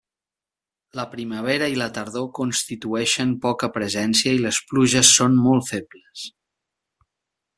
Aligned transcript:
La 0.99 1.03
primavera 1.09 1.67
i 1.73 1.77
la 1.81 1.89
tardor 1.97 2.25
constitueixen 2.39 3.35
poca 3.45 3.69
presència 3.77 4.33
i 4.39 4.41
les 4.47 4.61
pluges 4.71 5.15
són 5.21 5.39
molt 5.45 5.69
febles. 5.71 6.27